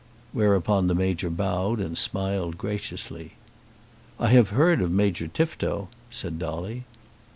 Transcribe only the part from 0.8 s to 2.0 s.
the Major bowed and